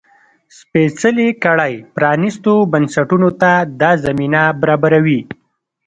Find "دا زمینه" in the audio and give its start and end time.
3.81-4.41